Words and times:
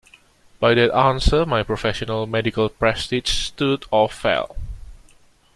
By 0.59 0.73
that 0.73 0.91
answer 0.95 1.45
my 1.45 1.61
professional 1.61 2.25
medical 2.25 2.69
prestige 2.69 3.29
stood 3.29 3.85
or 3.91 4.09
fell. 4.09 4.55